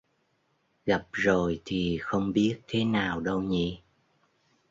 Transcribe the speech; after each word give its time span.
Gặp 0.85 1.07
rồi 1.11 1.61
thì 1.65 1.97
không 2.01 2.33
biết 2.33 2.59
thế 2.67 2.83
nào 2.85 3.19
đâu 3.19 3.41
nhỉ 3.41 3.81